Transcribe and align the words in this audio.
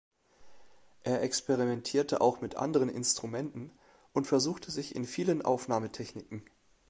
Er 1.03 1.21
experimentierte 1.21 2.21
auch 2.21 2.41
mit 2.41 2.55
anderen 2.55 2.89
Instrumenten 2.89 3.69
und 4.13 4.25
versuchte 4.25 4.71
sich 4.71 4.95
in 4.95 5.05
vielen 5.05 5.43
Aufnahmetechniken. 5.43 6.43